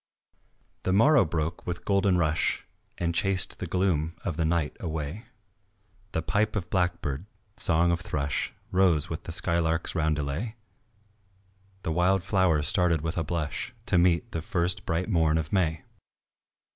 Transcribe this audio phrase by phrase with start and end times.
[0.81, 2.65] The morrow broke with golden rush
[2.97, 5.25] And chased the gloom of night away;
[6.13, 10.55] The pipe of blackbird, song of thrush, Rose with the skylark's roundelay,
[11.83, 15.83] The wild flowers started with a blush To meet the first bright morn of May.